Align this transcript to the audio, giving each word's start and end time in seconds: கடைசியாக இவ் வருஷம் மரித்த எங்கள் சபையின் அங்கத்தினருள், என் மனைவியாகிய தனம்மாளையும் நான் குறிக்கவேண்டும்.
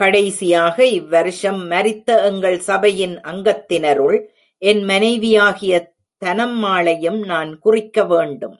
கடைசியாக 0.00 0.86
இவ் 0.86 1.06
வருஷம் 1.08 1.60
மரித்த 1.66 2.08
எங்கள் 2.30 2.58
சபையின் 2.60 3.14
அங்கத்தினருள், 3.30 4.18
என் 4.62 4.82
மனைவியாகிய 4.84 5.74
தனம்மாளையும் 6.22 7.20
நான் 7.24 7.52
குறிக்கவேண்டும். 7.64 8.58